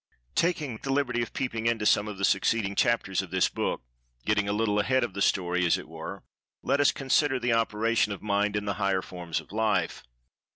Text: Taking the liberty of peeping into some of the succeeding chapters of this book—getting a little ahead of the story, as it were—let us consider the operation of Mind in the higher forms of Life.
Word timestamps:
Taking 0.33 0.77
the 0.77 0.91
liberty 0.91 1.21
of 1.21 1.31
peeping 1.31 1.67
into 1.67 1.85
some 1.85 2.07
of 2.07 2.17
the 2.17 2.25
succeeding 2.25 2.73
chapters 2.73 3.21
of 3.21 3.29
this 3.29 3.49
book—getting 3.49 4.49
a 4.49 4.51
little 4.51 4.79
ahead 4.79 5.03
of 5.03 5.13
the 5.13 5.21
story, 5.21 5.63
as 5.63 5.77
it 5.77 5.87
were—let 5.87 6.79
us 6.81 6.91
consider 6.91 7.39
the 7.39 7.53
operation 7.53 8.11
of 8.11 8.23
Mind 8.23 8.55
in 8.55 8.65
the 8.65 8.73
higher 8.81 9.03
forms 9.03 9.39
of 9.39 9.51
Life. 9.51 10.01